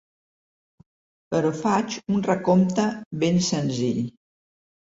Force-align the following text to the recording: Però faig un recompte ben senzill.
Però 1.35 1.51
faig 1.59 1.99
un 2.15 2.25
recompte 2.31 2.89
ben 3.25 3.41
senzill. 3.53 4.05